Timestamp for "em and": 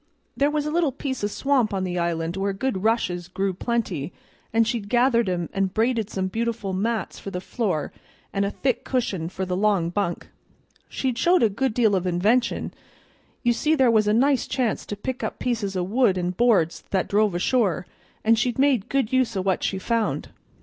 5.29-5.75